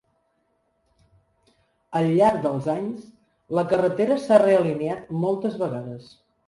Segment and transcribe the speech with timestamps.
[2.01, 3.05] Al llarg dels anys,
[3.59, 6.15] la carretera s'ha realineat moltes vegades.